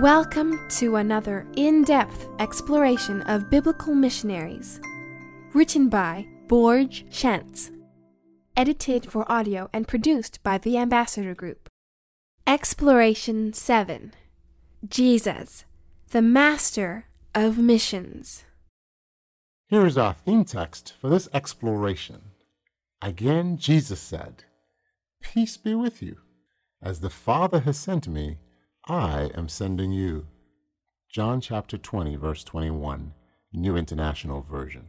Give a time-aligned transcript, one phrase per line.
[0.00, 4.80] Welcome to another in depth exploration of biblical missionaries.
[5.52, 7.70] Written by Borge Schantz.
[8.56, 11.68] Edited for audio and produced by the Ambassador Group.
[12.46, 14.14] Exploration 7
[14.88, 15.66] Jesus,
[16.08, 17.04] the Master
[17.34, 18.44] of Missions.
[19.68, 22.30] Here is our theme text for this exploration.
[23.02, 24.44] Again, Jesus said,
[25.20, 26.16] Peace be with you.
[26.80, 28.38] As the Father has sent me,
[28.88, 30.26] I am sending you.
[31.08, 33.14] John chapter 20, verse 21,
[33.52, 34.88] New International Version.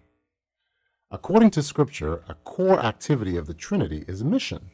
[1.12, 4.72] According to Scripture, a core activity of the Trinity is mission.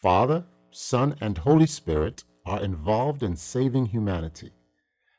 [0.00, 4.52] Father, Son, and Holy Spirit are involved in saving humanity.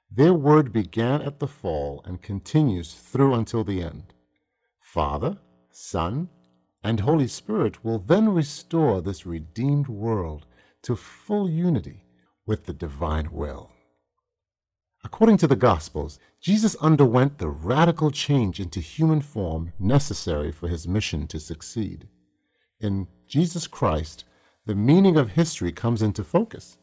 [0.10, 4.14] Their word began at the fall and continues through until the end.
[4.80, 5.40] Father,
[5.72, 6.30] Son,
[6.86, 10.46] and Holy Spirit will then restore this redeemed world
[10.84, 12.05] to full unity
[12.46, 13.72] with the divine will.
[15.04, 20.88] According to the Gospels, Jesus underwent the radical change into human form necessary for his
[20.88, 22.08] mission to succeed.
[22.80, 24.26] In Jesus Christ,
[24.66, 26.78] the meaning of history comes into focus.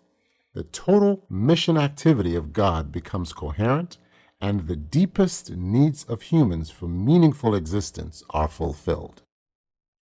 [0.55, 3.99] The total mission activity of God becomes coherent,
[4.41, 9.23] and the deepest needs of humans for meaningful existence are fulfilled.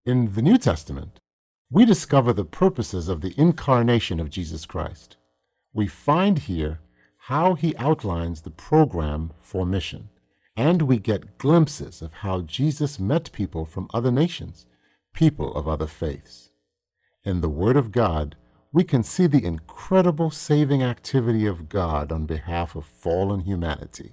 [0.07, 1.21] In the New Testament,
[1.71, 5.17] we discover the purposes of the incarnation of Jesus Christ
[5.77, 6.81] we find here
[7.29, 10.09] how he outlines the program for mission,
[10.57, 14.65] and we get glimpses of how Jesus met people from other nations,
[15.13, 16.49] people of other faiths.
[17.25, 18.37] In the Word of God,
[18.73, 24.13] we can see the incredible saving activity of God on behalf of fallen humanity.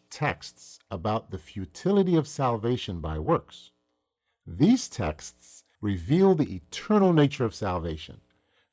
[0.11, 3.71] texts about the futility of salvation by works,
[4.45, 8.21] these texts reveal the eternal nature of salvation.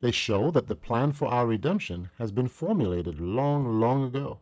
[0.00, 4.40] They show that the plan for our redemption has been formulated long, long ago.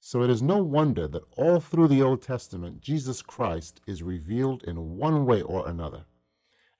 [0.00, 4.64] So it is no wonder that all through the Old Testament, Jesus Christ is revealed
[4.64, 6.04] in one way or another.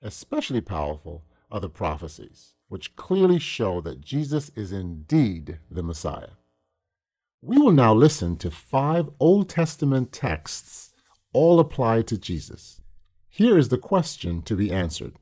[0.01, 6.40] Especially powerful are the prophecies, which clearly show that Jesus is indeed the Messiah.
[7.43, 10.93] We will now listen to five Old Testament texts,
[11.33, 12.81] all applied to Jesus.
[13.29, 15.15] Here is the question to be answered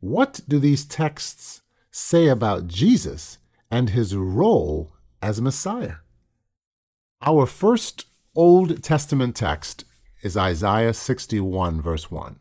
[0.00, 1.62] What do these texts
[1.92, 3.38] say about Jesus
[3.70, 5.96] and his role as Messiah?
[7.22, 9.84] Our first Old Testament text
[10.22, 12.36] is Isaiah 61, verse 1,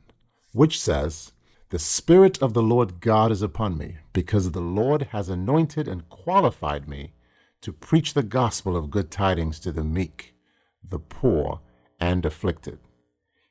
[0.53, 1.33] which says,
[1.69, 6.09] The Spirit of the Lord God is upon me, because the Lord has anointed and
[6.09, 7.13] qualified me
[7.61, 10.35] to preach the gospel of good tidings to the meek,
[10.83, 11.61] the poor,
[11.99, 12.79] and afflicted.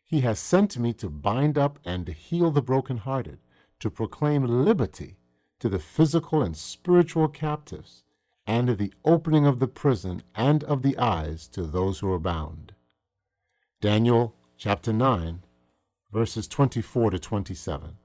[0.04, 3.38] He has sent me to bind up and to heal the brokenhearted,
[3.80, 5.16] to proclaim liberty
[5.58, 8.04] to the physical and spiritual captives,
[8.46, 12.72] and the opening of the prison and of the eyes to those who are bound.
[13.80, 15.42] Daniel chapter 9,
[16.12, 17.96] verses 24 to 27.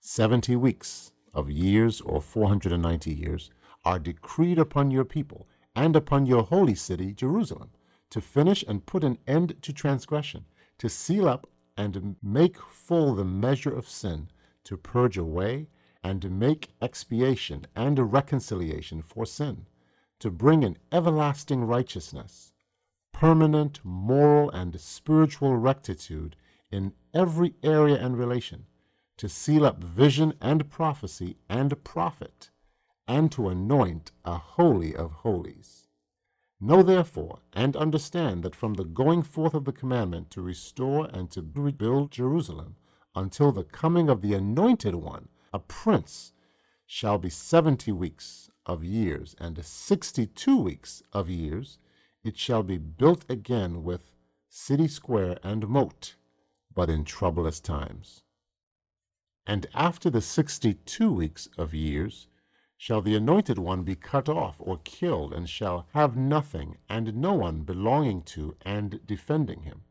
[0.00, 3.50] Seventy weeks of years or 490 years
[3.84, 7.70] are decreed upon your people and upon your holy city, Jerusalem,
[8.10, 10.44] to finish and put an end to transgression,
[10.78, 14.28] to seal up and make full the measure of sin,
[14.64, 15.68] to purge away
[16.04, 19.66] and make expiation and a reconciliation for sin,
[20.18, 22.52] to bring an everlasting righteousness,
[23.12, 26.36] permanent moral and spiritual rectitude
[26.70, 28.66] in every area and relation,
[29.16, 32.50] to seal up vision and prophecy and prophet
[33.06, 35.88] and to anoint a holy of holies.
[36.60, 41.30] Know therefore and understand that from the going forth of the commandment to restore and
[41.32, 42.76] to rebuild Jerusalem
[43.14, 46.32] until the coming of the anointed one, a prince,
[46.86, 51.78] shall be seventy weeks of years, and sixty two weeks of years,
[52.22, 54.12] it shall be built again with
[54.48, 56.14] city square and moat,
[56.74, 58.22] but in troublous times.
[59.46, 62.28] And after the sixty two weeks of years,
[62.82, 67.32] shall the anointed one be cut off or killed, and shall have nothing, and no
[67.32, 69.82] one belonging to and defending him.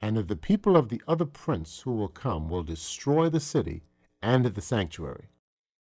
[0.00, 3.84] And the people of the other prince who will come will destroy the city
[4.20, 5.28] and the sanctuary.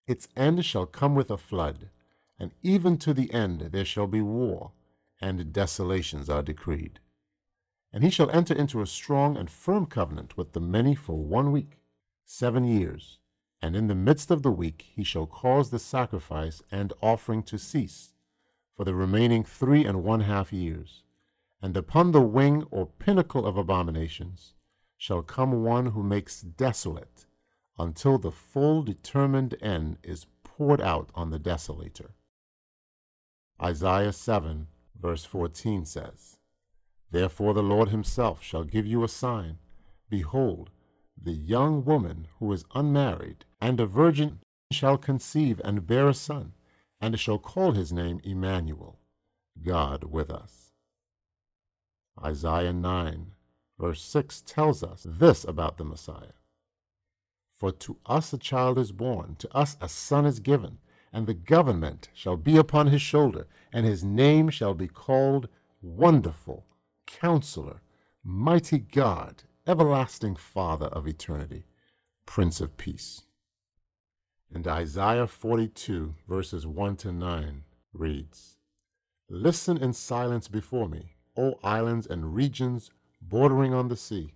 [0.07, 1.91] Its end shall come with a flood,
[2.39, 4.71] and even to the end there shall be war,
[5.21, 7.01] and desolations are decreed.
[7.93, 11.51] And he shall enter into a strong and firm covenant with the many for one
[11.51, 11.81] week,
[12.25, 13.19] seven years
[13.61, 17.59] and in the midst of the week he shall cause the sacrifice and offering to
[17.59, 18.13] cease
[18.77, 21.03] for the remaining three and one half years.
[21.61, 24.55] And upon the wing or pinnacle of abominations
[24.97, 27.27] shall come one who makes desolate
[27.79, 32.11] until the full determined end is poured out on the desolator.
[33.61, 34.69] Isaiah 7,
[35.01, 36.39] verse 14 says,
[37.11, 39.59] Therefore the Lord himself shall give you a sign.
[40.09, 40.71] Behold,
[41.21, 46.53] the young woman who is unmarried and a virgin shall conceive and bear a son,
[47.01, 48.99] and shall call his name Emmanuel,
[49.63, 50.73] God with us.
[52.23, 53.33] Isaiah 9,
[53.79, 56.35] verse 6 tells us this about the Messiah.
[57.55, 60.79] For to us a child is born, to us a son is given,
[61.13, 65.49] and the government shall be upon his shoulder, and his name shall be called
[65.81, 66.67] Wonderful,
[67.07, 67.81] Counselor,
[68.23, 71.67] Mighty God, Everlasting Father of Eternity,
[72.25, 73.25] Prince of Peace.
[74.51, 78.57] And Isaiah 42, verses 1 to 9, reads
[79.29, 84.33] Listen in silence before me, O islands and regions bordering on the sea,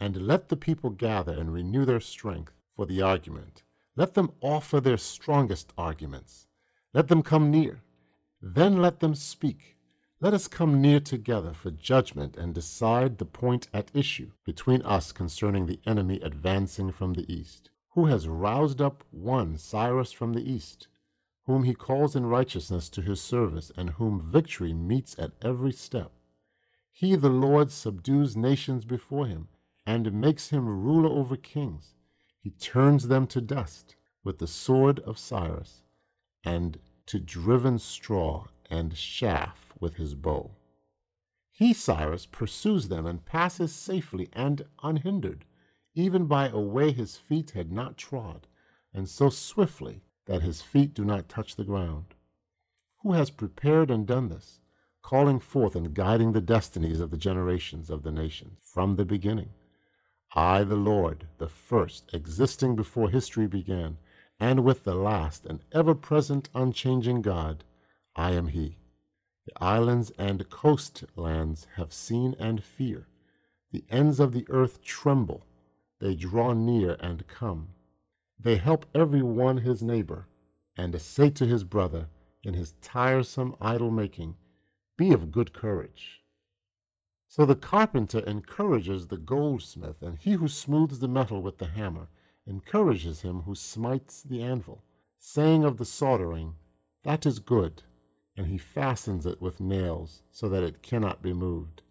[0.00, 3.62] and let the people gather and renew their strength for the argument.
[3.96, 6.46] Let them offer their strongest arguments.
[6.94, 7.82] Let them come near.
[8.40, 9.76] Then let them speak.
[10.22, 15.12] Let us come near together for judgment and decide the point at issue between us
[15.12, 20.48] concerning the enemy advancing from the east who has roused up one Cyrus from the
[20.48, 20.88] east,
[21.46, 26.12] whom he calls in righteousness to his service, and whom victory meets at every step.
[26.92, 29.48] He, the Lord, subdues nations before him,
[29.86, 31.94] and makes him ruler over kings.
[32.38, 35.82] He turns them to dust with the sword of Cyrus,
[36.44, 40.52] and to driven straw and chaff with his bow.
[41.50, 45.44] He, Cyrus, pursues them and passes safely and unhindered
[45.94, 48.46] even by a way his feet had not trod,
[48.94, 52.14] and so swiftly that his feet do not touch the ground.
[53.02, 54.60] Who has prepared and done this,
[55.02, 59.50] calling forth and guiding the destinies of the generations of the nations from the beginning?
[60.34, 63.98] I, the Lord, the first, existing before history began,
[64.38, 67.64] and with the last, and ever present, unchanging God,
[68.14, 68.79] I am He.
[69.50, 73.08] The islands and coastlands have seen and fear.
[73.72, 75.44] The ends of the earth tremble
[75.98, 77.70] they draw near and come.
[78.38, 80.28] They help every one his neighbor,
[80.76, 82.06] and say to his brother
[82.44, 84.36] in his tiresome idol making,
[84.96, 86.22] Be of good courage.
[87.26, 92.08] So the carpenter encourages the goldsmith, and he who smooths the metal with the hammer
[92.46, 94.84] encourages him who smites the anvil,
[95.18, 96.54] saying of the soldering,
[97.02, 97.82] That is good,
[98.40, 101.82] and he fastens it with nails, so that it cannot be moved.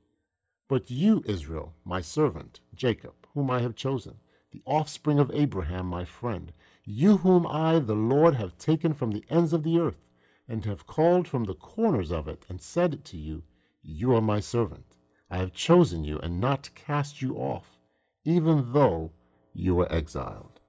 [0.68, 4.15] But you, Israel, my servant, Jacob, whom I have chosen,
[4.51, 6.51] the offspring of Abraham, my friend,
[6.84, 10.08] you whom I, the Lord, have taken from the ends of the earth,
[10.48, 13.44] and have called from the corners of it, and said to you,
[13.84, 14.98] You are my servant.
[15.29, 17.77] I have chosen you, and not cast you off,
[18.25, 19.12] even though
[19.53, 20.62] you were exiled.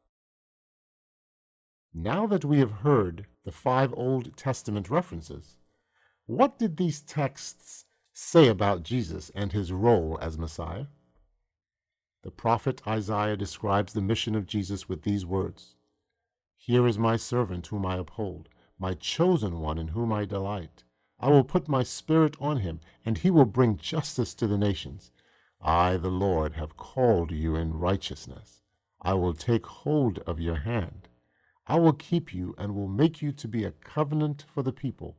[1.95, 5.57] Now that we have heard the five Old Testament references,
[6.31, 10.87] what did these texts say about Jesus and his role as Messiah?
[12.23, 15.75] The prophet Isaiah describes the mission of Jesus with these words
[16.57, 20.85] Here is my servant whom I uphold, my chosen one in whom I delight.
[21.19, 25.11] I will put my spirit on him, and he will bring justice to the nations.
[25.61, 28.63] I, the Lord, have called you in righteousness.
[29.03, 31.09] I will take hold of your hand.
[31.67, 35.17] I will keep you and will make you to be a covenant for the people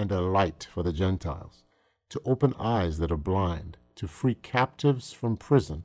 [0.00, 1.62] and a light for the Gentiles,
[2.08, 5.84] to open eyes that are blind, to free captives from prison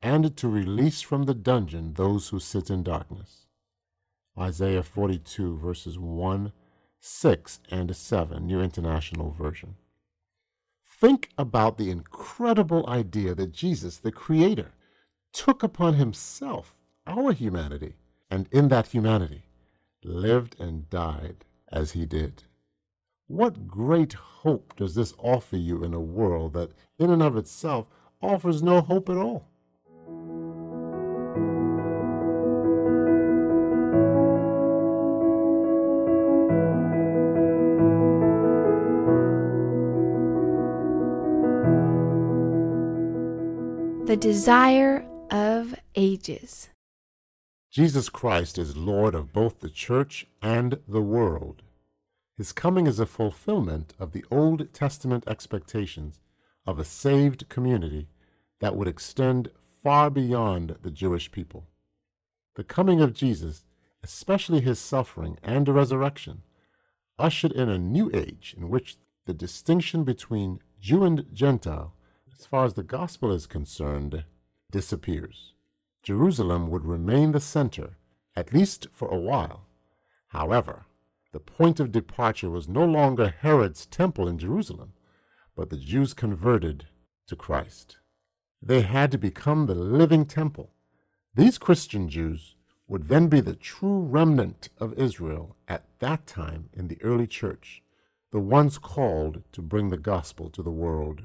[0.00, 3.46] and to release from the dungeon those who sit in darkness.
[4.38, 6.52] Isaiah 42, verses 1,
[7.00, 9.74] 6, and 7, New International Version.
[10.86, 14.70] Think about the incredible idea that Jesus, the Creator,
[15.32, 16.76] took upon himself
[17.08, 17.96] our humanity,
[18.30, 19.46] and in that humanity
[20.04, 22.44] lived and died as he did.
[23.28, 27.86] What great hope does this offer you in a world that, in and of itself,
[28.22, 29.46] offers no hope at all?
[44.06, 46.70] The desire of ages.
[47.70, 51.62] Jesus Christ is Lord of both the church and the world.
[52.38, 56.20] His coming is a fulfillment of the Old Testament expectations
[56.64, 58.06] of a saved community
[58.60, 59.50] that would extend
[59.82, 61.66] far beyond the Jewish people.
[62.54, 63.64] The coming of Jesus,
[64.04, 66.42] especially his suffering and resurrection,
[67.18, 71.92] ushered in a new age in which the distinction between Jew and Gentile
[72.32, 74.22] as far as the gospel is concerned,
[74.70, 75.54] disappears.
[76.04, 77.96] Jerusalem would remain the center,
[78.36, 79.66] at least for a while.
[80.28, 80.86] However,
[81.32, 84.92] the point of departure was no longer Herod's temple in Jerusalem,
[85.54, 86.86] but the Jews converted
[87.26, 87.98] to Christ.
[88.62, 90.70] They had to become the living temple.
[91.34, 92.56] These Christian Jews
[92.88, 97.82] would then be the true remnant of Israel at that time in the early church,
[98.32, 101.22] the ones called to bring the gospel to the world.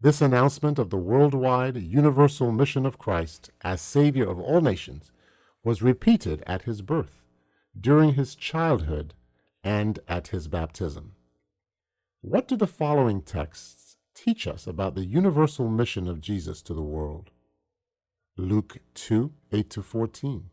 [0.00, 5.12] This announcement of the worldwide universal mission of Christ as Savior of all nations
[5.64, 7.22] was repeated at his birth,
[7.80, 9.14] during his childhood,
[9.62, 11.12] and at his baptism.
[12.20, 16.82] What do the following texts teach us about the universal mission of Jesus to the
[16.82, 17.30] world?
[18.36, 20.50] Luke 2 8 to 14.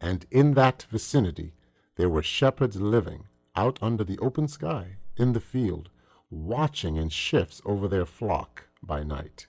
[0.00, 1.54] And in that vicinity
[1.96, 3.24] there were shepherds living
[3.54, 5.90] out under the open sky in the field
[6.30, 9.46] watching in shifts over their flock by night.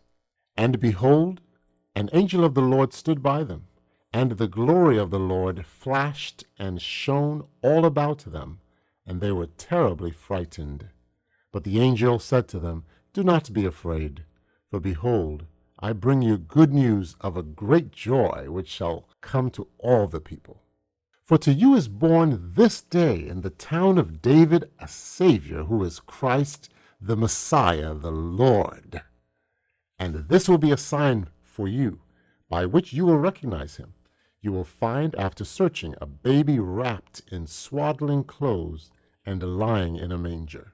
[0.56, 1.42] And behold,
[1.96, 3.68] an angel of the Lord stood by them,
[4.18, 8.60] and the glory of the Lord flashed and shone all about them,
[9.06, 10.90] and they were terribly frightened.
[11.52, 12.84] But the angel said to them,
[13.14, 14.24] Do not be afraid,
[14.72, 15.46] for behold,
[15.78, 20.20] I bring you good news of a great joy which shall come to all the
[20.20, 20.64] people.
[21.24, 25.84] For to you is born this day in the town of David a Savior, who
[25.84, 26.70] is Christ
[27.00, 29.04] the Messiah, the Lord.
[30.00, 32.00] And this will be a sign for you,
[32.50, 33.94] by which you will recognize him.
[34.48, 38.92] You will find, after searching, a baby wrapped in swaddling clothes
[39.26, 40.72] and lying in a manger.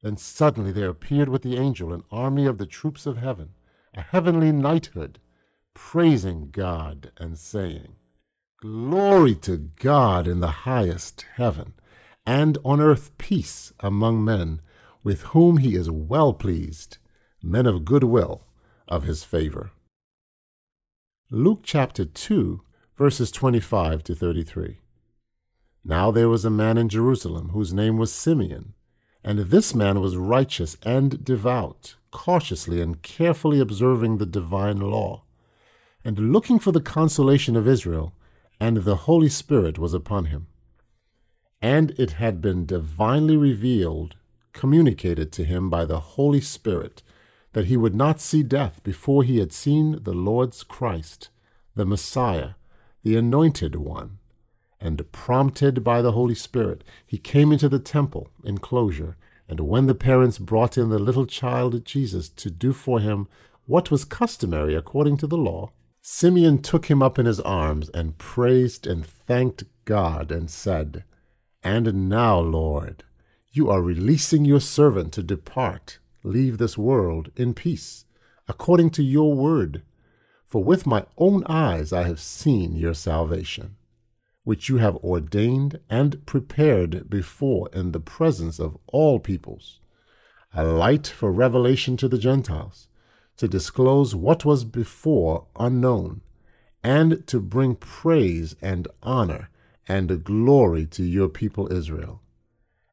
[0.00, 3.54] Then suddenly there appeared with the angel an army of the troops of heaven,
[3.94, 5.18] a heavenly knighthood,
[5.74, 7.96] praising God and saying,
[8.62, 11.74] Glory to God in the highest heaven,
[12.24, 14.60] and on earth peace among men
[15.02, 16.98] with whom he is well pleased,
[17.42, 18.46] men of good will
[18.86, 19.72] of his favor.
[21.28, 22.62] Luke chapter 2,
[23.00, 24.78] verses 25 to 33.
[25.82, 28.74] Now there was a man in Jerusalem whose name was Simeon,
[29.24, 35.22] and this man was righteous and devout, cautiously and carefully observing the divine law,
[36.04, 38.12] and looking for the consolation of Israel
[38.60, 40.48] and the Holy Spirit was upon him.
[41.62, 44.16] And it had been divinely revealed,
[44.52, 47.02] communicated to him by the Holy Spirit,
[47.54, 51.30] that he would not see death before he had seen the Lord's Christ,
[51.74, 52.50] the Messiah,
[53.02, 54.18] the Anointed One.
[54.80, 59.16] And prompted by the Holy Spirit, he came into the temple enclosure,
[59.48, 63.28] and when the parents brought in the little child Jesus to do for him
[63.66, 65.70] what was customary according to the law,
[66.02, 71.04] Simeon took him up in his arms and praised and thanked God and said,
[71.62, 73.04] And now, Lord,
[73.52, 78.06] you are releasing your servant to depart, leave this world in peace,
[78.48, 79.82] according to your word.
[80.50, 83.76] For with my own eyes I have seen your salvation,
[84.42, 89.78] which you have ordained and prepared before in the presence of all peoples,
[90.52, 92.88] a light for revelation to the Gentiles
[93.36, 96.20] to disclose what was before unknown,
[96.82, 99.50] and to bring praise and honor
[99.86, 102.22] and glory to your people Israel.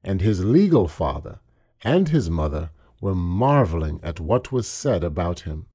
[0.03, 1.39] And his legal father
[1.83, 2.69] and his mother
[3.01, 5.65] were marveling at what was said about him.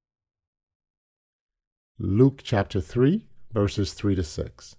[2.05, 4.75] Luke chapter 3, verses 3 to 6.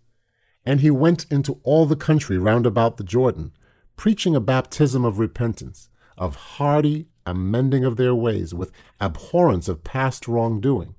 [0.66, 3.54] And he went into all the country round about the Jordan,
[3.96, 5.88] preaching a baptism of repentance,
[6.18, 10.96] of hearty amending of their ways with abhorrence of past wrongdoing,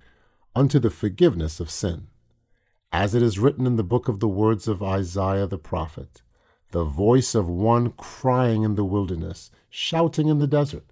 [0.56, 2.06] unto the forgiveness of sin.
[2.90, 6.22] As it is written in the book of the words of Isaiah the prophet,
[6.70, 10.86] the voice of one crying in the wilderness, shouting in the desert,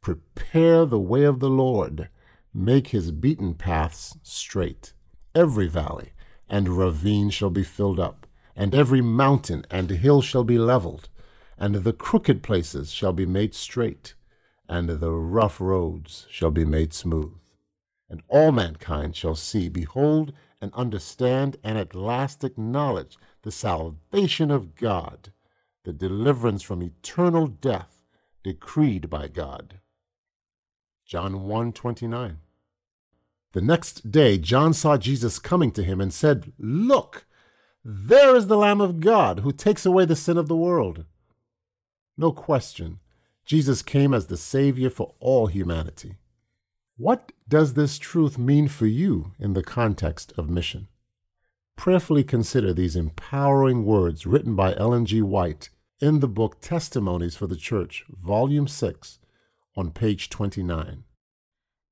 [0.00, 2.08] Prepare the way of the Lord,
[2.56, 4.94] make his beaten paths straight.
[5.34, 6.12] Every valley
[6.48, 11.10] and ravine shall be filled up, and every mountain and hill shall be leveled,
[11.58, 14.14] and the crooked places shall be made straight,
[14.68, 17.34] and the rough roads shall be made smooth.
[18.08, 24.74] And all mankind shall see, behold, and understand, and at last acknowledge the salvation of
[24.76, 25.30] God,
[25.84, 28.02] the deliverance from eternal death
[28.42, 29.80] decreed by God.
[31.04, 32.38] John 1 29.
[33.52, 37.26] The next day John saw Jesus coming to him and said, Look,
[37.84, 41.04] there is the Lamb of God who takes away the sin of the world.
[42.18, 42.98] No question,
[43.44, 46.16] Jesus came as the Savior for all humanity.
[46.96, 50.88] What does this truth mean for you in the context of mission?
[51.76, 55.20] Prayerfully consider these empowering words written by Ellen G.
[55.20, 55.68] White
[56.00, 59.18] in the book Testimonies for the Church, Volume 6,
[59.76, 61.04] on page 29.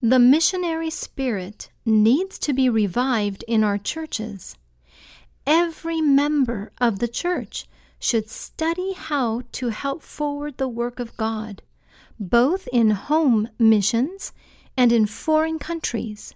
[0.06, 4.54] The missionary spirit needs to be revived in our churches.
[5.46, 7.64] Every member of the church
[7.98, 11.62] should study how to help forward the work of God,
[12.20, 14.34] both in home missions
[14.76, 16.34] and in foreign countries.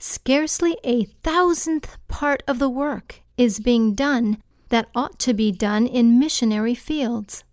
[0.00, 5.86] Scarcely a thousandth part of the work is being done that ought to be done
[5.86, 7.44] in missionary fields.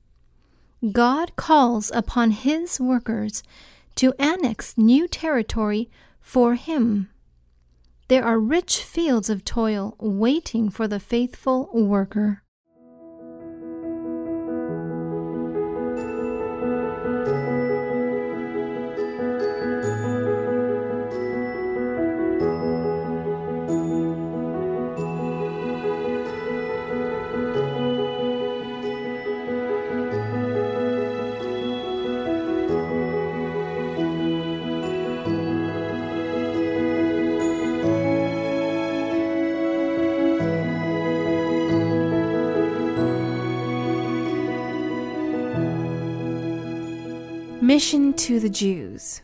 [0.92, 3.44] God calls upon His workers
[3.96, 5.90] to annex new territory
[6.22, 7.10] for Him.
[8.08, 12.44] There are rich fields of toil waiting for the faithful worker.
[47.76, 49.22] Mission to the Jews.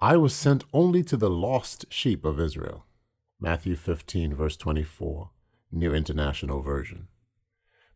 [0.00, 2.86] I was sent only to the lost sheep of Israel.
[3.38, 5.28] Matthew 15, verse 24,
[5.70, 7.08] New International Version.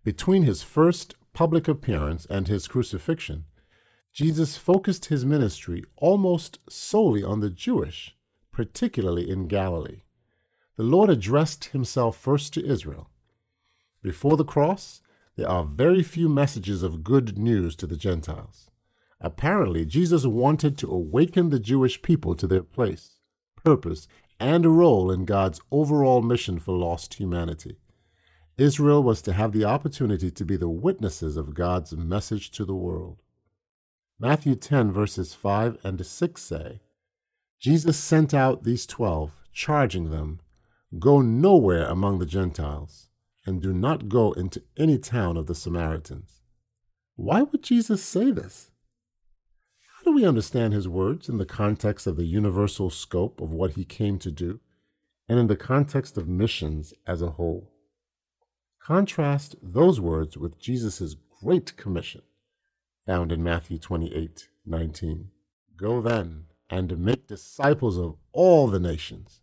[0.04, 3.46] Between his first public appearance and his crucifixion,
[4.12, 8.14] Jesus focused his ministry almost solely on the Jewish,
[8.52, 10.02] particularly in Galilee.
[10.76, 13.08] The Lord addressed himself first to Israel.
[14.02, 15.00] Before the cross,
[15.36, 18.69] there are very few messages of good news to the Gentiles.
[19.20, 23.18] Apparently, Jesus wanted to awaken the Jewish people to their place,
[23.62, 27.76] purpose, and role in God's overall mission for lost humanity.
[28.56, 32.74] Israel was to have the opportunity to be the witnesses of God's message to the
[32.74, 33.22] world.
[34.18, 36.80] Matthew 10, verses 5 and 6 say,
[37.58, 40.40] Jesus sent out these twelve, charging them,
[40.98, 43.08] Go nowhere among the Gentiles,
[43.44, 46.40] and do not go into any town of the Samaritans.
[47.16, 48.69] Why would Jesus say this?
[50.10, 53.84] Do we understand his words in the context of the universal scope of what he
[53.84, 54.58] came to do
[55.28, 57.70] and in the context of missions as a whole?
[58.82, 62.22] Contrast those words with Jesus' Great Commission,
[63.06, 65.30] found in Matthew 28 19.
[65.76, 69.42] Go then and make disciples of all the nations,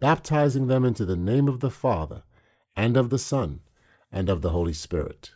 [0.00, 2.24] baptizing them into the name of the Father,
[2.76, 3.60] and of the Son,
[4.10, 5.30] and of the Holy Spirit.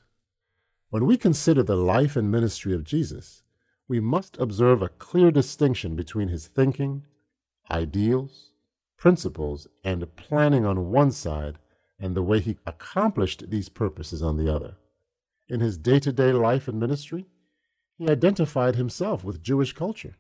[0.91, 3.42] When we consider the life and ministry of Jesus,
[3.93, 7.05] we must observe a clear distinction between his thinking,
[7.71, 8.53] ideals,
[8.97, 11.59] principles, and planning on one side
[12.01, 14.77] and the way he accomplished these purposes on the other.
[15.47, 17.27] In his day to day life and ministry,
[17.99, 20.17] he identified himself with Jewish culture,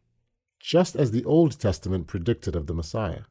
[0.60, 3.22] just as the Old Testament predicted of the Messiah.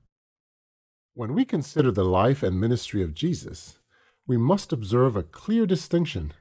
[1.13, 3.77] When we consider the life and ministry of Jesus,
[4.25, 6.34] we must observe a clear distinction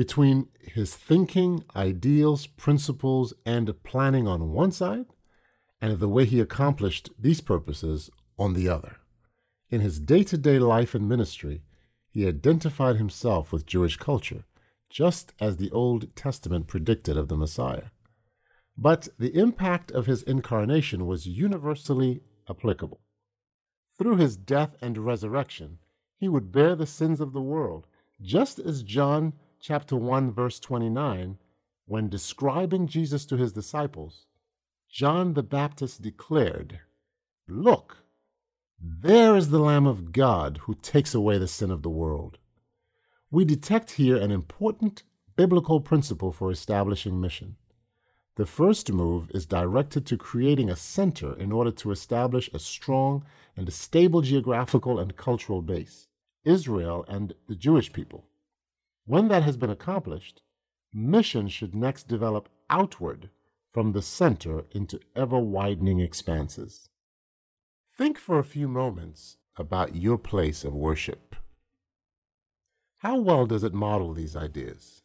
[0.00, 5.04] between his thinking, ideals, principles, and planning on one side,
[5.78, 8.08] and the way he accomplished these purposes
[8.38, 8.96] on the other.
[9.68, 11.60] In his day to day life and ministry,
[12.08, 14.44] he identified himself with Jewish culture,
[14.88, 17.90] just as the Old Testament predicted of the Messiah.
[18.78, 23.02] But the impact of his incarnation was universally applicable.
[23.98, 25.76] Through his death and resurrection,
[26.16, 27.86] he would bear the sins of the world,
[28.22, 31.36] just as John chapter 1, verse 29,
[31.84, 34.26] when describing Jesus to his disciples,
[34.88, 36.80] John the Baptist declared,
[37.46, 37.98] Look,
[38.80, 42.38] there is the Lamb of God who takes away the sin of the world.
[43.30, 45.02] We detect here an important
[45.36, 47.56] biblical principle for establishing mission.
[48.36, 53.24] The first move is directed to creating a center in order to establish a strong
[53.56, 56.08] and stable geographical and cultural base.
[56.44, 58.29] Israel and the Jewish people.
[59.10, 60.40] When that has been accomplished,
[60.94, 63.30] mission should next develop outward
[63.72, 66.88] from the center into ever widening expanses.
[67.98, 71.34] Think for a few moments about your place of worship.
[72.98, 75.02] How well does it model these ideas?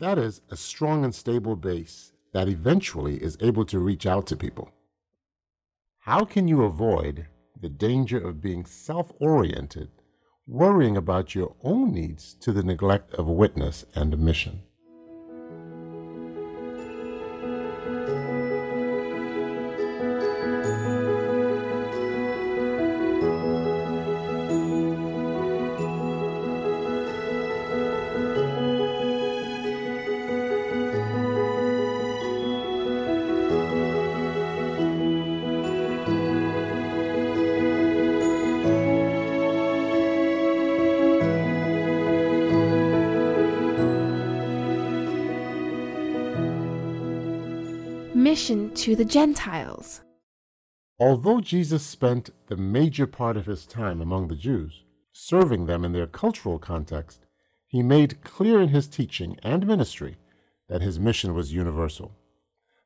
[0.00, 4.36] That is, a strong and stable base that eventually is able to reach out to
[4.36, 4.72] people.
[6.00, 9.90] How can you avoid the danger of being self oriented,
[10.50, 14.62] worrying about your own needs to the neglect of witness and mission?
[48.30, 50.02] Mission to the Gentiles.
[51.00, 55.90] Although Jesus spent the major part of his time among the Jews, serving them in
[55.90, 57.26] their cultural context,
[57.66, 60.16] he made clear in his teaching and ministry
[60.68, 62.12] that his mission was universal.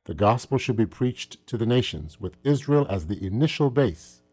[0.05, 4.23] The gospel should be preached to the nations, with Israel as the initial base.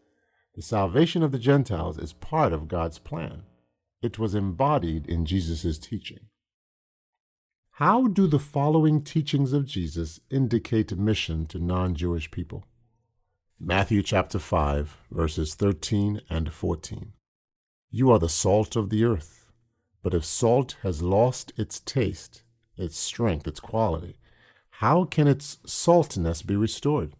[0.55, 3.43] The salvation of the Gentiles is part of God's plan.
[4.01, 6.21] It was embodied in Jesus' teaching.
[7.77, 12.67] How do the following teachings of Jesus indicate mission to non Jewish people?
[13.59, 17.13] Matthew chapter 5, verses 13 and 14.
[17.89, 19.51] You are the salt of the earth,
[20.03, 22.43] but if salt has lost its taste,
[22.77, 24.19] its strength, its quality,
[24.69, 27.15] how can its saltiness be restored?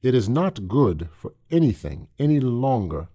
[0.00, 3.08] It is not good for anything any longer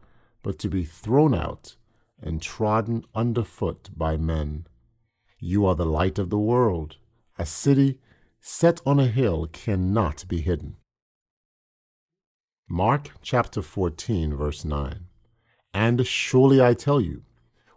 [0.43, 1.77] but to be thrown out
[2.21, 4.67] and trodden underfoot by men.
[5.39, 6.97] You are the light of the world.
[7.37, 7.99] A city
[8.41, 10.75] set on a hill cannot be hidden.
[12.67, 15.05] Mark chapter 14, verse 9.
[15.73, 17.23] And surely I tell you,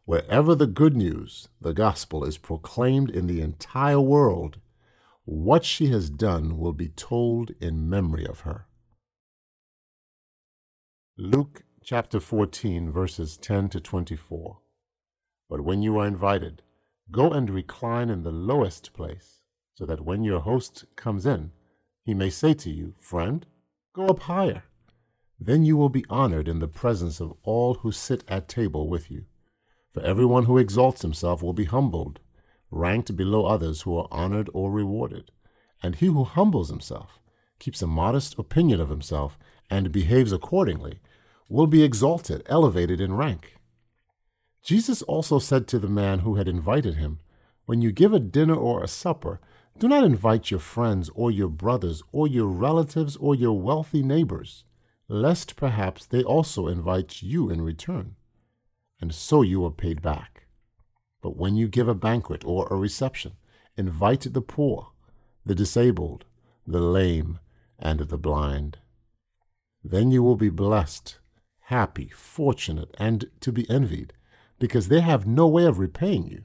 [0.05, 4.59] wherever the good news, the gospel, is proclaimed in the entire world,
[5.25, 8.67] what she has done will be told in memory of her.
[11.17, 14.59] Luke chapter 14, verses 10 to 24.
[15.49, 16.63] But when you are invited,
[17.13, 19.43] Go and recline in the lowest place,
[19.75, 21.53] so that when your host comes in,
[22.03, 23.45] he may say to you, Friend,
[23.93, 24.65] go up higher.
[25.39, 29.11] Then you will be honored in the presence of all who sit at table with
[29.11, 29.27] you.
[29.93, 32.19] For everyone who exalts himself will be humbled,
[32.71, 35.31] ranked below others who are honored or rewarded.
[35.83, 37.19] And he who humbles himself,
[37.59, 41.01] keeps a modest opinion of himself, and behaves accordingly,
[41.49, 43.57] will be exalted, elevated in rank.
[44.63, 47.19] Jesus also said to the man who had invited him,
[47.67, 49.41] When you give a dinner or a supper,
[49.79, 54.65] do not invite your friends or your brothers or your relatives or your wealthy neighbors,
[55.09, 58.15] lest perhaps they also invite you in return,
[59.01, 60.47] and so you are paid back.
[61.21, 63.33] But when you give a banquet or a reception,
[63.77, 64.93] invite the poor,
[65.45, 66.25] the disabled,
[66.67, 67.41] the lame,
[67.79, 68.79] and the blind.
[69.83, 71.19] Then you will be blessed,
[71.63, 74.13] happy, fortunate, and to be envied
[74.63, 76.45] because they have no way of repaying you,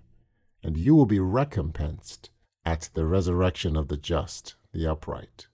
[0.63, 2.31] and you will be recompensed
[2.65, 5.45] at the resurrection of the just, the upright.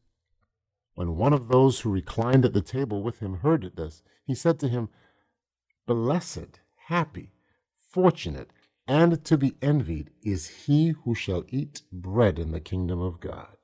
[0.95, 4.59] When one of those who reclined at the table with him heard this, he said
[4.59, 4.87] to him,
[5.85, 7.33] Blessed, happy,
[7.91, 8.51] fortunate,
[8.87, 13.57] and to be envied is he who shall eat bread in the kingdom of God.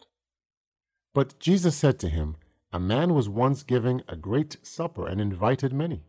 [1.14, 2.36] But Jesus said to him,
[2.74, 6.04] A man was once giving a great supper and invited many.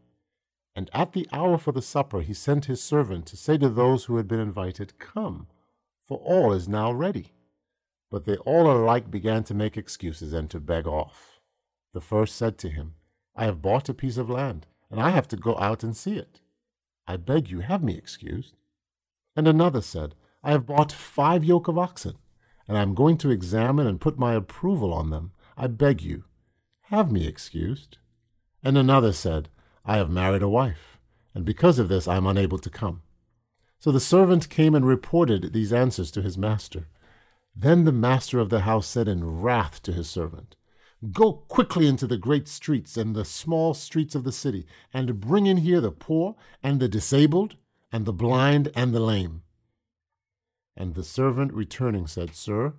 [0.80, 4.06] And at the hour for the supper he sent his servant to say to those
[4.06, 5.46] who had been invited, Come,
[6.06, 7.34] for all is now ready.
[8.10, 11.38] But they all alike began to make excuses and to beg off.
[11.92, 12.94] The first said to him,
[13.36, 16.16] I have bought a piece of land, and I have to go out and see
[16.16, 16.40] it.
[17.06, 18.56] I beg you, have me excused.
[19.36, 22.16] And another said, I have bought five yoke of oxen,
[22.66, 25.32] and I am going to examine and put my approval on them.
[25.58, 26.24] I beg you,
[26.84, 27.98] have me excused.
[28.64, 29.50] And another said,
[29.84, 30.98] I have married a wife,
[31.34, 33.02] and because of this I am unable to come.
[33.78, 36.86] So the servant came and reported these answers to his master.
[37.56, 40.54] Then the master of the house said in wrath to his servant,
[41.12, 45.46] Go quickly into the great streets and the small streets of the city, and bring
[45.46, 47.56] in here the poor, and the disabled,
[47.90, 49.42] and the blind, and the lame.
[50.76, 52.74] And the servant returning said, Sir,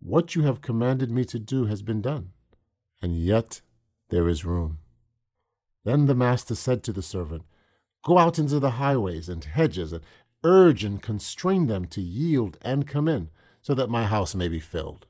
[0.00, 2.30] what you have commanded me to do has been done,
[3.00, 3.60] and yet
[4.08, 4.78] there is room.
[5.84, 7.44] Then the master said to the servant,
[8.04, 10.02] Go out into the highways and hedges and
[10.44, 14.60] urge and constrain them to yield and come in, so that my house may be
[14.60, 15.06] filled.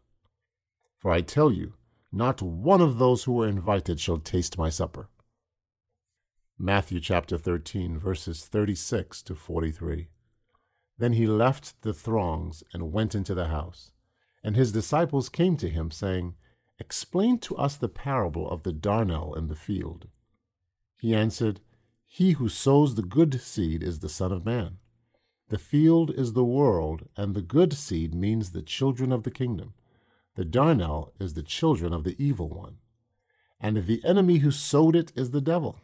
[0.99, 1.75] For I tell you,
[2.13, 5.09] not one of those who were invited shall taste my supper.
[6.59, 10.09] Matthew chapter 13, verses 36 to 43.
[10.99, 13.91] Then he left the throngs and went into the house.
[14.45, 16.35] And his disciples came to him, saying,
[16.79, 20.09] Explain to us the parable of the darnel in the field.
[21.03, 21.59] He answered,
[22.07, 24.79] He who sows the good seed is the Son of Man.
[25.49, 29.75] The field is the world, and the good seed means the children of the kingdom.
[30.37, 32.77] The darnel is the children of the evil one.
[33.59, 35.81] And the enemy who sowed it is the devil.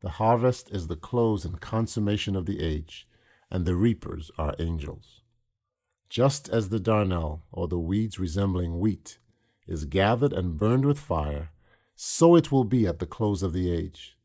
[0.00, 3.06] The harvest is the close and consummation of the age,
[3.48, 5.20] and the reapers are angels.
[6.08, 9.20] Just as the darnel, or the weeds resembling wheat,
[9.68, 11.50] is gathered and burned with fire,
[11.94, 14.16] so it will be at the close of the age.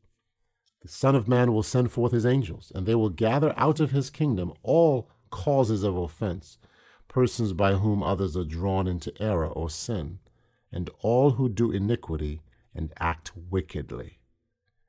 [0.82, 3.90] The Son of Man will send forth his angels, and they will gather out of
[3.90, 6.58] his kingdom all causes of offense,
[7.08, 10.20] persons by whom others are drawn into error or sin,
[10.70, 12.42] and all who do iniquity
[12.74, 14.18] and act wickedly,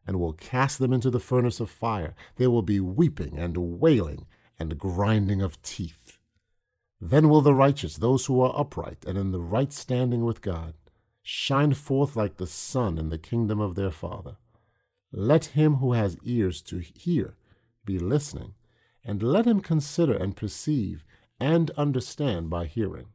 [0.06, 2.13] and will cast them into the furnace of fire.
[2.36, 4.28] There will be weeping and wailing
[4.60, 6.17] and grinding of teeth.
[7.02, 10.73] Then will the righteous, those who are upright and in the right standing with God,
[11.23, 14.38] shine forth like the sun in the kingdom of their Father.
[15.12, 17.36] Let him who has ears to hear
[17.86, 18.54] be listening,
[19.04, 21.04] and let him consider and perceive
[21.39, 23.08] and understand by hearing.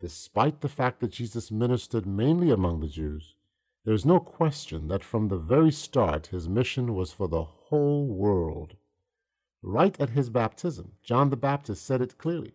[0.00, 3.36] Despite the fact that Jesus ministered mainly among the Jews,
[3.84, 8.06] there is no question that from the very start his mission was for the whole
[8.06, 8.76] world.
[9.62, 12.54] Right at his baptism, John the Baptist said it clearly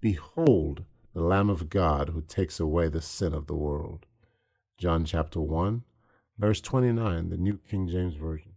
[0.00, 4.04] Behold, the Lamb of God who takes away the sin of the world.
[4.76, 5.82] John chapter 1,
[6.38, 8.52] verse 29, the New King James Version.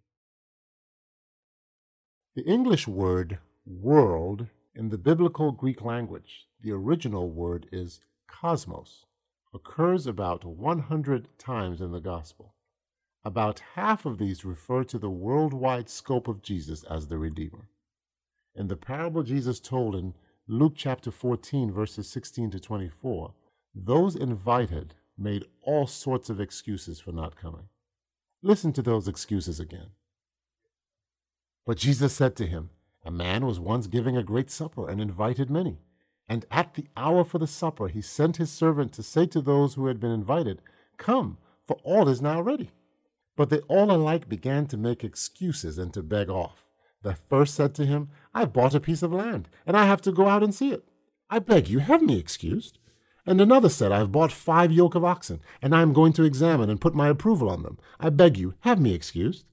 [2.36, 9.06] The English word world in the biblical Greek language, the original word is cosmos,
[9.54, 12.54] occurs about 100 times in the Gospel.
[13.24, 17.68] About half of these refer to the worldwide scope of Jesus as the Redeemer.
[18.56, 20.14] In the parable Jesus told in
[20.48, 23.34] Luke chapter 14, verses 16 to 24,
[23.76, 27.70] those invited made all sorts of excuses for not coming.
[28.42, 29.90] Listen to those excuses again.
[31.66, 32.70] But Jesus said to him,
[33.06, 35.80] A man was once giving a great supper and invited many.
[36.28, 39.74] And at the hour for the supper, he sent his servant to say to those
[39.74, 40.62] who had been invited,
[40.98, 42.72] Come, for all is now ready.
[43.36, 46.66] But they all alike began to make excuses and to beg off.
[47.04, 50.12] The first said to him, I've bought a piece of land, and I have to
[50.12, 50.84] go out and see it.
[51.30, 52.79] I beg you, have me excused.
[53.30, 56.24] And another said, I have bought five yoke of oxen, and I am going to
[56.24, 57.78] examine and put my approval on them.
[58.00, 59.46] I beg you, have me excused.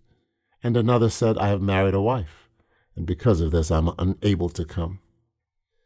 [0.63, 2.49] And another said, I have married a wife,
[2.97, 5.01] and because of this I am unable to come.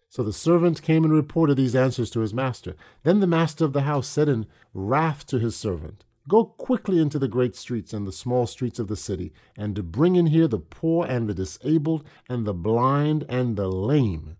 [0.08, 2.76] So the servant came and reported these answers to his master.
[3.02, 7.18] Then the master of the house said in wrath to his servant, Go quickly into
[7.18, 10.60] the great streets and the small streets of the city, and bring in here the
[10.60, 14.36] poor and the disabled, and the blind and the lame.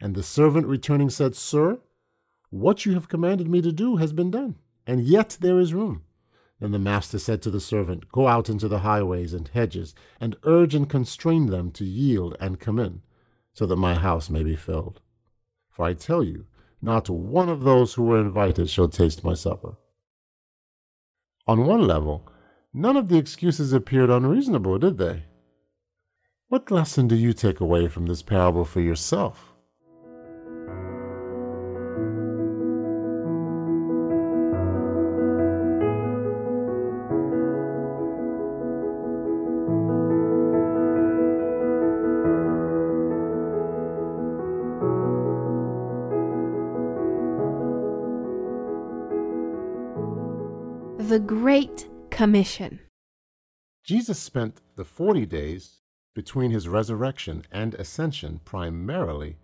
[0.00, 1.78] And the servant returning said, Sir,
[2.50, 6.02] what you have commanded me to do has been done, and yet there is room.
[6.60, 10.36] Then the master said to the servant, Go out into the highways and hedges, and
[10.44, 13.02] urge and constrain them to yield and come in,
[13.54, 15.00] so that my house may be filled.
[15.70, 16.46] For I tell you,
[16.82, 19.76] not one of those who were invited shall taste my supper.
[21.46, 22.28] On one level,
[22.74, 25.24] none of the excuses appeared unreasonable, did they?
[26.48, 29.49] What lesson do you take away from this parable for yourself?
[51.10, 52.78] The Great Commission.
[53.82, 55.80] Jesus spent the 40 days
[56.14, 59.36] between his resurrection and ascension primarily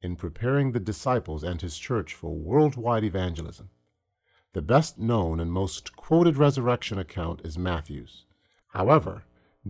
[0.00, 3.70] in preparing the disciples and his church for worldwide evangelism.
[4.52, 8.24] The best known and most quoted resurrection account is Matthew's.
[8.70, 9.22] However,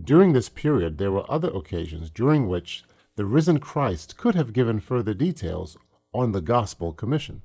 [0.03, 2.83] during this period, there were other occasions during which
[3.15, 5.77] the risen Christ could have given further details
[6.15, 7.43] on the gospel commission.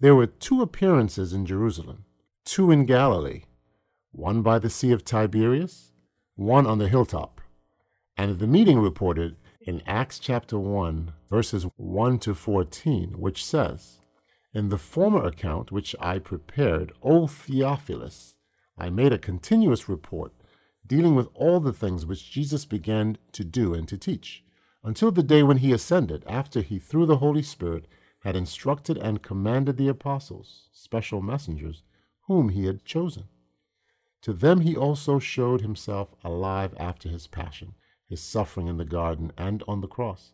[0.00, 2.04] There were two appearances in Jerusalem
[2.44, 3.44] two in Galilee,
[4.12, 5.92] one by the Sea of Tiberias,
[6.36, 7.40] one on the hilltop.
[8.18, 13.98] And the meeting reported in Acts chapter 1, verses 1 to 14, which says,
[14.52, 18.36] In the former account which I prepared, O Theophilus,
[18.76, 20.32] I made a continuous report,
[20.86, 24.44] dealing with all the things which Jesus began to do and to teach,
[24.82, 27.86] until the day when he ascended, after he, through the Holy Spirit,
[28.20, 31.82] had instructed and commanded the apostles, special messengers,
[32.26, 33.24] whom he had chosen.
[34.22, 37.74] To them he also showed himself alive after his passion,
[38.08, 40.32] his suffering in the garden and on the cross,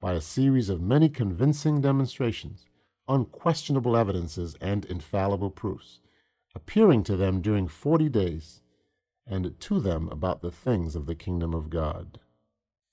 [0.00, 2.66] by a series of many convincing demonstrations,
[3.08, 6.00] unquestionable evidences, and infallible proofs,
[6.54, 8.60] appearing to them during forty days,
[9.26, 12.18] and to them about the things of the kingdom of God.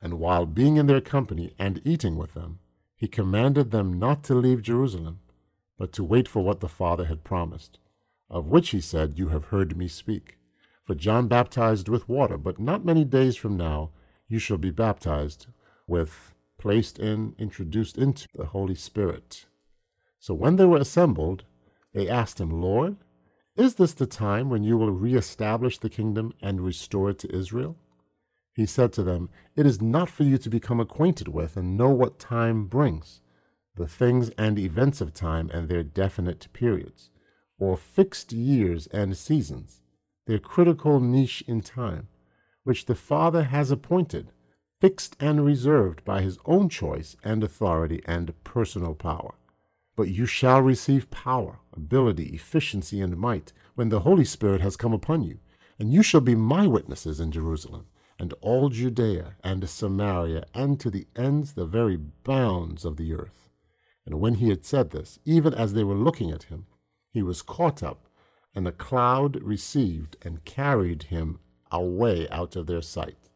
[0.02, 2.60] And while being in their company and eating with them,
[2.96, 5.20] he commanded them not to leave Jerusalem,
[5.78, 7.80] but to wait for what the Father had promised,
[8.30, 10.38] of which he said, You have heard me speak.
[10.86, 13.92] For John baptized with water, but not many days from now
[14.28, 15.48] you shall be baptized
[15.86, 19.46] with, placed in, introduced into the Holy Spirit.
[20.20, 21.46] So when they were assembled,
[21.94, 22.98] they asked him, Lord,
[23.56, 27.76] is this the time when you will reestablish the kingdom and restore it to Israel?
[28.54, 31.90] He said to them, It is not for you to become acquainted with and know
[31.90, 33.22] what time brings,
[33.76, 37.10] the things and events of time and their definite periods,
[37.60, 39.82] or fixed years and seasons,
[40.26, 42.08] their critical niche in time,
[42.64, 44.32] which the Father has appointed,
[44.80, 49.36] fixed and reserved by his own choice and authority and personal power.
[49.96, 54.94] But you shall receive power, ability, efficiency, and might when the Holy Spirit has come
[54.94, 55.40] upon you,
[55.80, 57.88] and you shall be my witnesses in Jerusalem
[58.20, 63.50] and all Judea and Samaria, and to the ends, the very bounds of the earth.
[64.06, 66.66] And when he had said this, even as they were looking at him,
[67.18, 68.08] he was caught up,
[68.54, 71.40] and a cloud received and carried him
[71.72, 73.32] away out of their sight.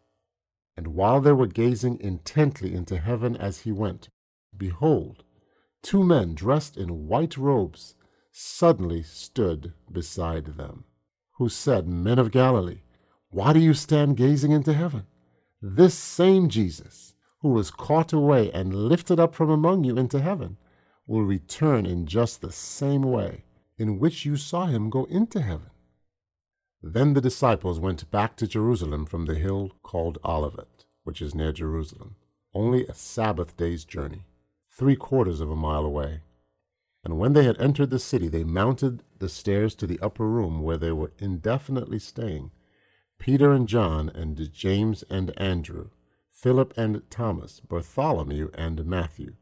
[0.77, 4.09] And while they were gazing intently into heaven as he went,
[4.55, 5.23] behold,
[5.81, 7.95] two men dressed in white robes
[8.31, 10.83] suddenly stood beside them,
[11.37, 12.83] who said, Men of Galilee,
[13.31, 15.07] why do you stand gazing into heaven?
[15.59, 20.57] This same Jesus, who was caught away and lifted up from among you into heaven,
[21.07, 23.43] will return in just the same way
[23.77, 25.69] in which you saw him go into heaven.
[26.84, 31.51] Then the disciples went back to Jerusalem from the hill called Olivet, which is near
[31.51, 32.15] Jerusalem,
[32.53, 34.25] only a Sabbath day's journey,
[34.69, 36.21] three quarters of a mile away.
[37.03, 40.62] And when they had entered the city, they mounted the stairs to the upper room
[40.62, 42.51] where they were indefinitely staying
[43.21, 45.91] Peter and John, and James and Andrew,
[46.31, 49.36] Philip and Thomas, Bartholomew and Matthew,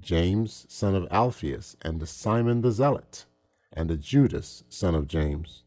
[0.00, 3.26] James, son of Alphaeus, and Simon the Zealot,
[3.72, 5.62] and a Judas, son of James.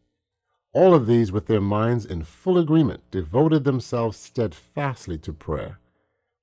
[0.74, 5.80] All of these, with their minds in full agreement, devoted themselves steadfastly to prayer,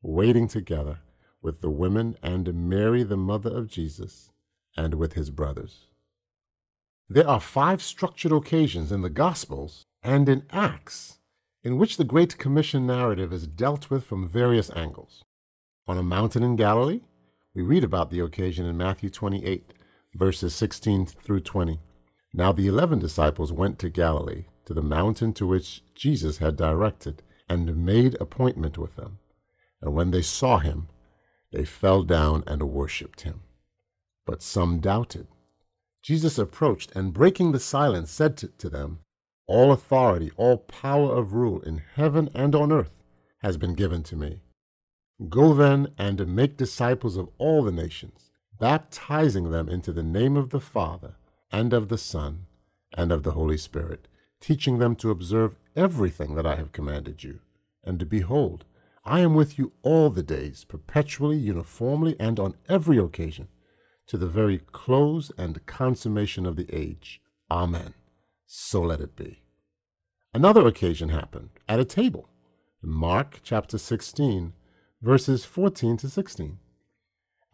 [0.03, 1.01] waiting together
[1.42, 4.31] with the women and Mary, the mother of Jesus,
[4.77, 5.87] and with his brothers.
[7.09, 11.18] There are five structured occasions in the Gospels and in Acts,
[11.62, 15.22] in which the Great Commission narrative is dealt with from various angles.
[15.87, 17.03] On a mountain in Galilee,
[17.55, 19.75] we read about the occasion in Matthew 28,
[20.14, 21.81] verses 16 through 20.
[22.35, 27.22] Now the eleven disciples went to Galilee, to the mountain to which Jesus had directed,
[27.48, 29.18] and made appointment with them.
[29.81, 30.88] And when they saw him,
[31.53, 33.42] they fell down and worshipped him.
[34.25, 35.27] But some doubted.
[36.03, 39.01] Jesus approached, and breaking the silence, said to, to them,
[39.46, 42.92] all authority, all power of rule in heaven and on earth
[43.42, 44.40] has been given to me.
[45.29, 48.31] Go then and make disciples of all the nations,
[48.62, 51.16] baptizing them into the name of the Father,
[51.51, 52.46] and of the Son,
[52.96, 54.07] and of the Holy Spirit,
[54.40, 57.40] teaching them to observe everything that I have commanded you.
[57.83, 58.64] And behold,
[59.05, 63.48] I am with you all the days, perpetually, uniformly, and on every occasion,
[64.07, 67.20] to the very close and consummation of the age.
[67.51, 67.94] Amen
[68.55, 69.40] so let it be.
[70.35, 72.29] Another occasion happened at a table.
[72.83, 74.53] Mark chapter 16,
[75.01, 76.59] verses 14 to 16.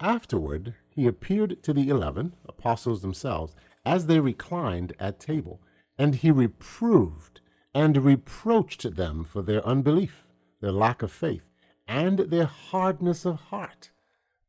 [0.01, 5.63] Afterward, he appeared to the eleven, apostles themselves, as they reclined at table,
[5.97, 7.41] and he reproved
[7.73, 10.27] and reproached them for their unbelief,
[10.61, 11.45] their lack of faith,
[11.87, 13.91] and their hardness of heart,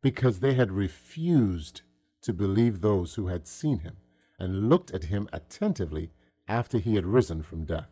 [0.02, 1.82] because they had refused
[2.24, 3.98] to believe those who had seen him
[4.40, 6.10] and looked at him attentively
[6.48, 7.92] after he had risen from death.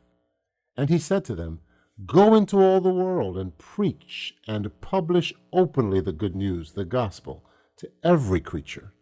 [0.76, 1.60] And he said to them,
[2.08, 7.44] Go into all the world and preach and publish openly the good news, the gospel,
[7.78, 8.94] to every creature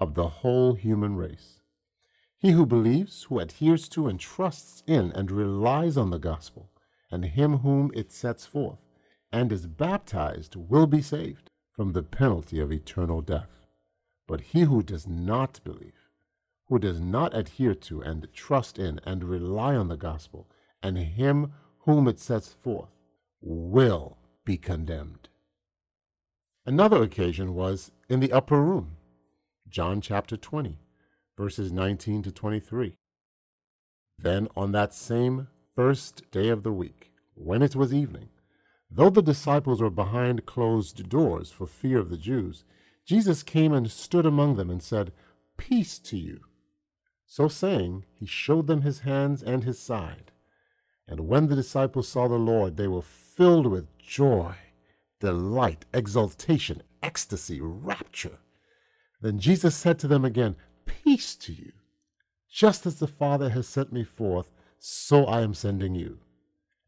[0.00, 1.60] of the whole human race.
[2.38, 6.70] He who believes, who adheres to and trusts in and relies on the gospel,
[7.10, 8.80] and him whom it sets forth,
[9.30, 13.66] and is baptized will be saved from the penalty of eternal death.
[14.26, 16.08] But he who does not believe,
[16.66, 20.48] who does not adhere to and trust in and rely on the gospel,
[20.82, 22.90] and him whom it sets forth
[23.40, 25.28] will be condemned.
[26.64, 28.96] Another occasion was in the upper room,
[29.68, 30.78] John chapter 20,
[31.36, 32.94] verses 19 to 23.
[34.16, 38.28] Then on that same first day of the week, when it was evening,
[38.88, 42.62] though the disciples were behind closed doors for fear of the Jews,
[43.04, 45.12] Jesus came and stood among them and said,
[45.56, 46.42] Peace to you.
[47.26, 50.30] So saying, he showed them his hands and his side.
[51.08, 54.54] And when the disciples saw the Lord, they were filled with joy,
[55.22, 58.38] delight, exultation, ecstasy, rapture.
[59.20, 61.70] Then Jesus said to them again, Peace to you.
[62.50, 64.50] Just as the Father has sent me forth,
[64.80, 66.18] so I am sending you.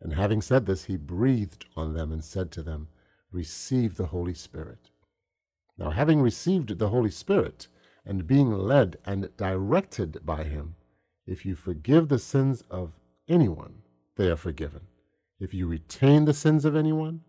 [0.00, 2.88] And having said this, he breathed on them and said to them,
[3.30, 4.90] Receive the Holy Spirit.
[5.78, 7.68] Now, having received the Holy Spirit,
[8.04, 10.74] and being led and directed by him,
[11.24, 12.94] if you forgive the sins of
[13.28, 13.82] anyone,
[14.16, 14.88] they are forgiven.
[15.38, 17.20] If you retain the sins of anyone,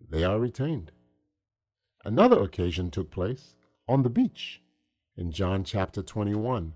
[0.00, 0.92] they are retained.
[2.04, 3.54] Another occasion took place
[3.88, 4.62] on the beach
[5.16, 6.74] in John chapter 21,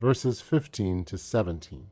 [0.00, 1.88] verses 15 to 17.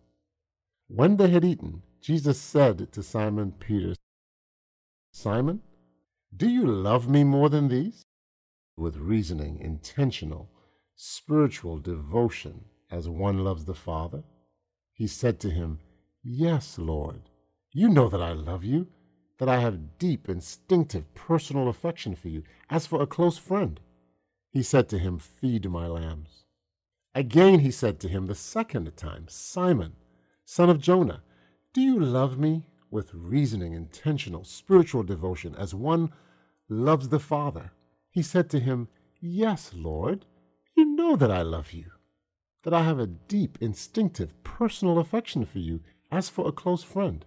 [0.89, 3.95] When they had eaten, Jesus said to Simon Peter,
[5.13, 5.61] Simon,
[6.35, 8.03] do you love me more than these?
[8.77, 10.49] With reasoning, intentional,
[10.95, 14.23] spiritual devotion as one loves the Father?
[14.93, 15.81] He said to him,
[16.23, 17.23] Yes, Lord.
[17.73, 18.89] You know that I love you,
[19.41, 23.81] that I have deep, instinctive, personal affection for you, as for a close friend.
[24.53, 26.45] He said to him, Feed my lambs.
[27.15, 29.95] Again he said to him the second time, Simon,
[30.45, 31.23] son of Jonah,
[31.73, 36.13] do you love me with reasoning, intentional, spiritual devotion as one
[36.69, 37.73] loves the Father?
[38.11, 38.89] He said to him,
[39.21, 40.27] Yes, Lord.
[40.77, 41.87] You know that I love you,
[42.65, 45.81] that I have a deep, instinctive, personal affection for you,
[46.13, 47.25] as for a close friend.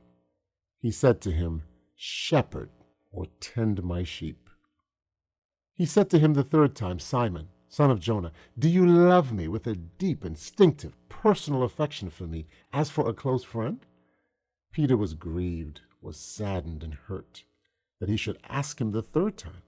[0.79, 1.63] He said to him,
[2.05, 2.69] Shepherd,
[3.13, 4.49] or tend my sheep.
[5.73, 9.47] He said to him the third time, Simon, son of Jonah, do you love me
[9.47, 13.85] with a deep, instinctive, personal affection for me, as for a close friend?
[14.73, 17.45] Peter was grieved, was saddened, and hurt
[18.01, 19.63] that he should ask him the third time,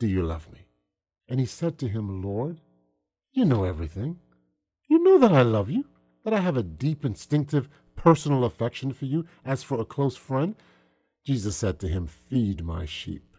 [0.00, 0.66] Do you love me?
[1.28, 2.60] And he said to him, Lord,
[3.30, 4.18] you know everything.
[4.88, 5.84] You know that I love you,
[6.24, 10.56] that I have a deep, instinctive, personal affection for you as for a close friend.
[11.24, 13.36] Jesus said to him, Feed my sheep.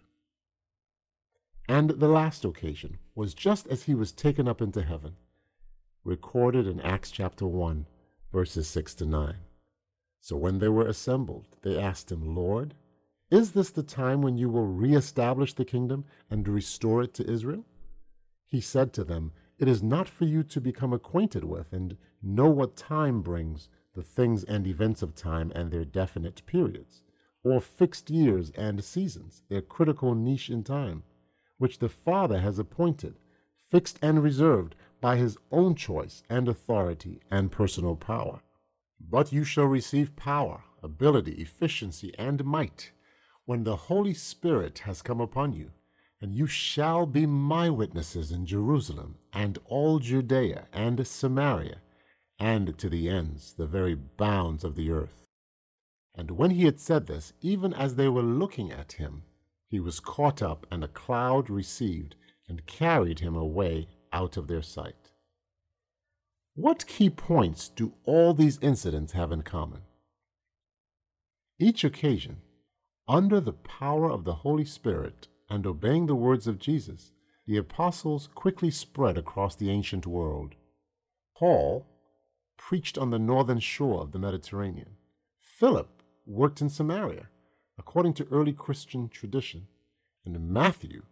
[1.68, 5.16] And the last occasion was just as he was taken up into heaven,
[6.04, 7.88] recorded in Acts chapter 1,
[8.32, 9.36] verses 6 to 9.
[10.20, 12.76] So when they were assembled, they asked him, Lord,
[13.32, 17.66] is this the time when you will reestablish the kingdom and restore it to Israel?
[18.46, 22.50] He said to them, It is not for you to become acquainted with and know
[22.50, 27.04] what time brings the things and events of time and their definite periods,
[27.44, 31.04] or fixed years and seasons, their critical niche in time,
[31.58, 33.16] which the Father has appointed,
[33.70, 38.42] fixed and reserved by his own choice and authority and personal power.
[39.00, 42.92] But you shall receive power, ability, efficiency, and might
[43.46, 45.72] when the Holy Spirit has come upon you,
[46.22, 51.82] and you shall be my witnesses in Jerusalem and all Judea and Samaria
[52.40, 55.21] and to the ends, the very bounds of the earth.
[56.16, 59.24] And when he had said this, even as they were looking at him,
[59.68, 62.16] he was caught up, and a cloud received
[62.48, 65.12] and carried him away out of their sight.
[66.54, 69.84] What key points do all these incidents have in common?
[71.58, 72.42] Each occasion,
[73.08, 77.12] under the power of the Holy Spirit and obeying the words of Jesus,
[77.48, 80.56] the apostles quickly spread across the ancient world.
[81.38, 81.88] Paul
[82.58, 84.98] preached on the northern shore of the Mediterranean.
[85.40, 87.28] Philip worked in Samaria,
[87.78, 89.68] according to early Christian tradition,
[90.26, 91.04] and Matthew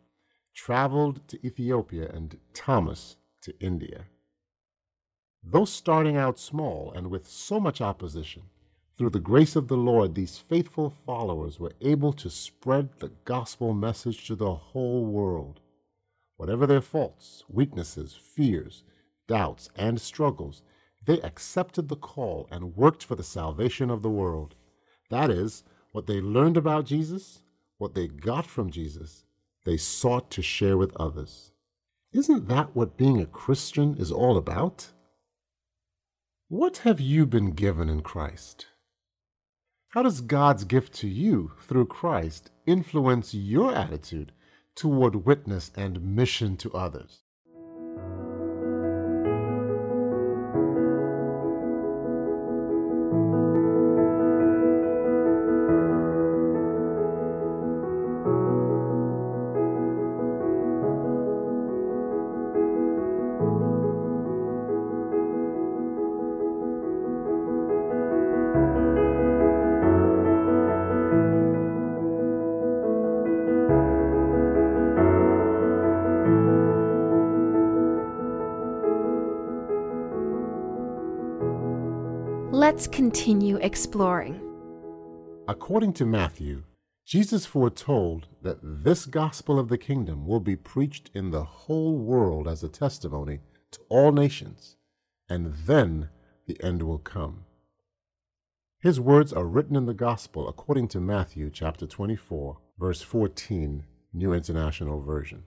[0.53, 4.05] traveled to Ethiopia and Thomas to India.
[5.43, 8.43] Though starting out small and with so much opposition,
[8.97, 13.74] through the grace of the Lord, these faithful followers were able to spread the gospel
[13.74, 15.62] message to the whole world.
[16.36, 18.84] Whatever their faults, weaknesses, fears,
[19.26, 20.62] doubts, and struggles,
[21.05, 24.55] they accepted the call and worked for the salvation of the world.
[25.10, 27.41] That is, what they learned about Jesus,
[27.78, 29.26] what they got from Jesus,
[29.66, 31.51] they sought to share with others.
[32.12, 34.89] Isn't that what being a Christian is all about?
[36.47, 38.68] What have you been given in Christ?
[39.89, 44.32] How does God's gift to you through Christ influence your attitude
[44.76, 47.22] toward witness and mission to others?
[82.80, 84.39] Let's continue exploring.
[85.49, 86.63] According to Matthew,
[87.05, 92.47] Jesus foretold that this gospel of the kingdom will be preached in the whole world
[92.47, 94.77] as a testimony to all nations,
[95.27, 96.07] and then
[96.47, 97.43] the end will come.
[98.80, 104.32] His words are written in the gospel according to Matthew chapter 24, verse 14, New
[104.32, 105.43] International Version.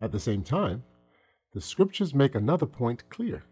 [0.00, 0.82] At the same time,
[1.54, 3.44] the scriptures make another point clear.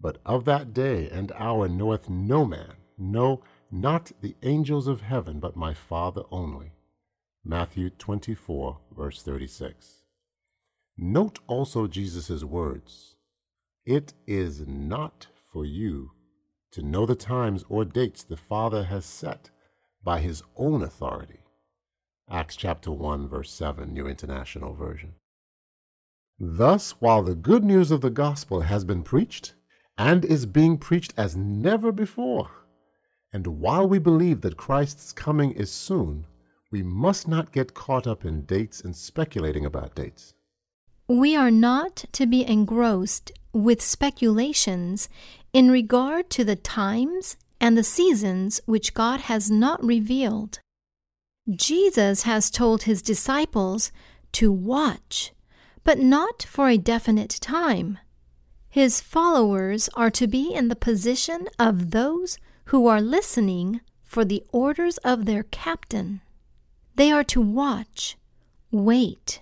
[0.00, 5.40] But of that day and hour knoweth no man, no, not the angels of heaven,
[5.40, 6.72] but my Father only.
[7.44, 10.02] Matthew 24, verse 36.
[10.98, 13.16] Note also Jesus' words
[13.84, 16.12] It is not for you
[16.72, 19.50] to know the times or dates the Father has set
[20.02, 21.40] by his own authority.
[22.30, 25.14] Acts chapter 1, verse 7, New International Version.
[26.38, 29.54] Thus, while the good news of the gospel has been preached
[29.98, 32.50] and is being preached as never before,
[33.32, 36.26] and while we believe that Christ's coming is soon,
[36.70, 40.34] we must not get caught up in dates and speculating about dates.
[41.08, 45.08] We are not to be engrossed with speculations
[45.52, 50.60] in regard to the times and the seasons which God has not revealed.
[51.48, 53.92] Jesus has told his disciples
[54.32, 55.32] to watch,
[55.84, 57.98] but not for a definite time.
[58.76, 64.44] His followers are to be in the position of those who are listening for the
[64.52, 66.20] orders of their captain.
[66.94, 68.18] They are to watch,
[68.70, 69.40] wait,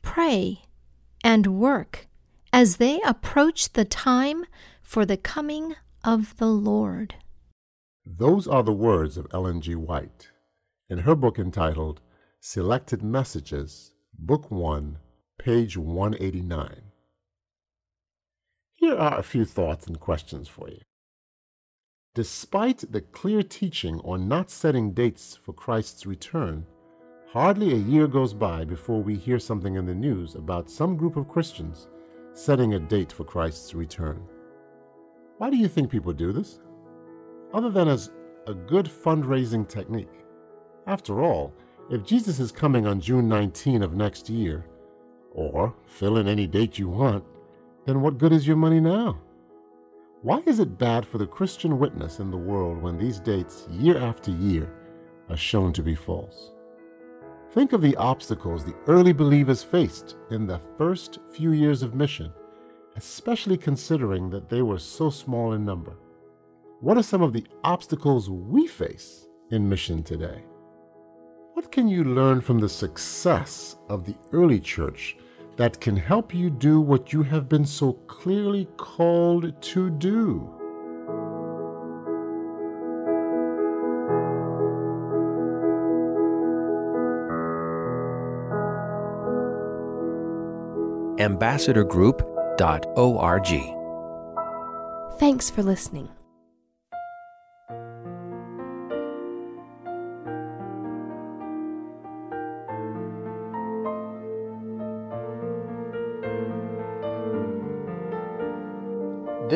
[0.00, 0.62] pray,
[1.24, 2.06] and work
[2.52, 4.44] as they approach the time
[4.80, 5.74] for the coming
[6.04, 7.16] of the Lord.
[8.06, 9.74] Those are the words of Ellen G.
[9.74, 10.30] White
[10.88, 12.00] in her book entitled
[12.38, 14.98] Selected Messages, Book 1,
[15.36, 16.87] page 189.
[18.78, 20.78] Here are a few thoughts and questions for you.
[22.14, 26.64] Despite the clear teaching on not setting dates for Christ's return,
[27.32, 31.16] hardly a year goes by before we hear something in the news about some group
[31.16, 31.88] of Christians
[32.34, 34.22] setting a date for Christ's return.
[35.38, 36.60] Why do you think people do this?
[37.52, 38.12] Other than as
[38.46, 40.24] a good fundraising technique.
[40.86, 41.52] After all,
[41.90, 44.66] if Jesus is coming on June 19 of next year,
[45.32, 47.24] or fill in any date you want,
[47.88, 49.18] then what good is your money now?
[50.20, 53.96] Why is it bad for the Christian witness in the world when these dates, year
[53.96, 54.70] after year,
[55.30, 56.52] are shown to be false?
[57.52, 62.30] Think of the obstacles the early believers faced in the first few years of mission,
[62.96, 65.96] especially considering that they were so small in number.
[66.80, 70.44] What are some of the obstacles we face in mission today?
[71.54, 75.16] What can you learn from the success of the early church
[75.58, 80.54] that can help you do what you have been so clearly called to do?
[91.18, 93.50] ambassadorgroup.org.
[95.18, 96.08] Thanks for listening.